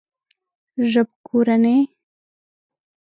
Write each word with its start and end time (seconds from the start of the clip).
ژبکورنۍ 0.91 1.77